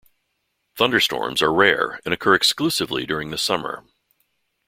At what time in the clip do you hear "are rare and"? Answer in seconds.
1.43-2.11